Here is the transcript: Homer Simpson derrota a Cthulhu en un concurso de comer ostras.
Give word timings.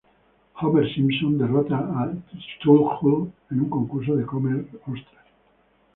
Homer 0.55 0.87
Simpson 0.95 1.37
derrota 1.41 1.77
a 2.01 2.09
Cthulhu 2.59 3.29
en 3.51 3.59
un 3.61 3.69
concurso 3.69 4.15
de 4.17 4.25
comer 4.25 4.65
ostras. 4.89 5.27